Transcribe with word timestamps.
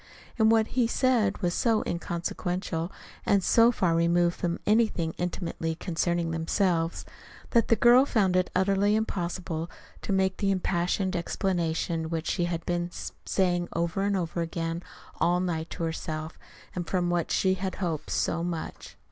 And 0.39 0.51
what 0.51 0.69
he 0.69 0.87
said 0.87 1.37
was 1.43 1.53
so 1.53 1.83
inconsequential 1.85 2.91
and 3.23 3.43
so 3.43 3.71
far 3.71 3.95
removed 3.95 4.33
from 4.35 4.59
anything 4.65 5.13
intimately 5.19 5.75
concerning 5.75 6.31
themselves, 6.31 7.05
that 7.51 7.67
the 7.67 7.75
girl 7.75 8.07
found 8.07 8.35
it 8.35 8.49
utterly 8.55 8.95
impossible 8.95 9.69
to 10.01 10.11
make 10.11 10.37
the 10.37 10.49
impassioned 10.49 11.15
explanation 11.15 12.09
which 12.09 12.25
she 12.25 12.45
had 12.45 12.65
been 12.65 12.89
saying 13.27 13.69
over 13.73 14.01
and 14.01 14.17
over 14.17 14.41
again 14.41 14.81
all 15.19 15.39
night 15.39 15.69
to 15.69 15.83
herself, 15.83 16.39
and 16.73 16.89
from 16.89 17.11
which 17.11 17.29
she 17.29 17.53
had 17.53 17.75
hoped 17.75 18.09
so 18.09 18.43
much. 18.43 18.97